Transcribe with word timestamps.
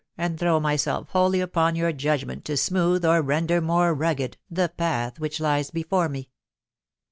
and 0.17 0.39
throw 0.39 0.59
myself 0.59 1.09
wholly 1.09 1.39
upon 1.39 1.75
your 1.75 1.91
judgment 1.93 2.43
to 2.43 2.57
smooth, 2.57 3.05
«r 3.05 3.21
render 3.21 3.61
more 3.61 3.93
rugged, 3.93 4.35
the 4.49 4.67
path 4.69 5.19
which 5.19 5.39
lies 5.39 5.69
before 5.69 6.09
me." 6.09 6.31